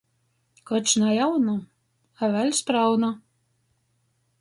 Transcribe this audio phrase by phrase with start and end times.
[0.69, 1.55] Koč na jauna,
[2.23, 3.15] a vēļ sprauna.